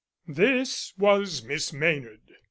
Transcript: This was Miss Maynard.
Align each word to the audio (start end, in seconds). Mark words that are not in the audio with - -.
This 0.27 0.95
was 0.97 1.43
Miss 1.43 1.71
Maynard. 1.71 2.21